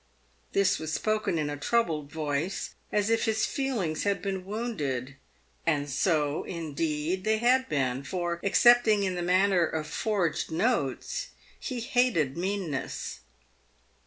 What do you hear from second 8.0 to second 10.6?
for, excepting in the matter of forged